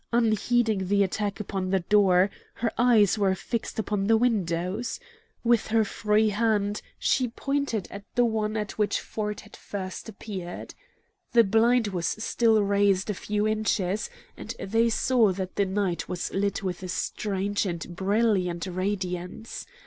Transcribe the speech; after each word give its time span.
Unheeding 0.11 0.87
the 0.87 1.03
attack 1.03 1.39
upon 1.39 1.69
the 1.69 1.81
door, 1.81 2.31
her 2.55 2.71
eyes 2.75 3.19
were 3.19 3.35
fixed 3.35 3.77
upon 3.77 4.07
the 4.07 4.17
windows. 4.17 4.99
With 5.43 5.67
her 5.67 5.83
free 5.85 6.29
hand 6.29 6.81
she 6.97 7.27
pointed 7.27 7.87
at 7.91 8.03
the 8.15 8.25
one 8.25 8.57
at 8.57 8.79
which 8.79 8.99
Ford 8.99 9.41
had 9.41 9.55
first 9.55 10.09
appeared. 10.09 10.73
The 11.33 11.43
blind 11.43 11.89
was 11.89 12.07
still 12.07 12.63
raised 12.63 13.11
a 13.11 13.13
few 13.13 13.47
inches, 13.47 14.09
and 14.35 14.55
they 14.59 14.89
saw 14.89 15.31
that 15.33 15.55
the 15.55 15.67
night 15.67 16.09
was 16.09 16.33
lit 16.33 16.63
with 16.63 16.81
a 16.81 16.87
strange 16.87 17.67
and 17.67 17.95
brilliant 17.95 18.65
radiance. 18.65 19.67